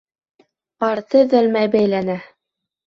[0.89, 2.21] Арты өҙөлмәй бәйләнә.